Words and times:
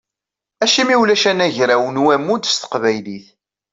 Acimi 0.63 0.95
ulac 1.01 1.23
anagraw 1.31 1.83
n 1.89 2.01
wammud 2.03 2.43
s 2.47 2.55
teqbaylit? 2.57 3.27